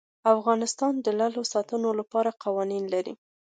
افغانستان 0.35 0.93
د 1.05 1.07
لعل 1.17 1.33
د 1.37 1.41
ساتنې 1.53 1.91
لپاره 1.99 2.37
قوانین 2.43 2.83
لري. 2.93 3.13